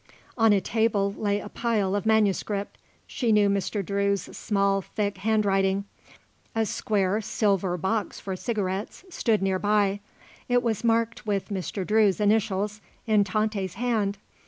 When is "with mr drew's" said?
11.27-12.19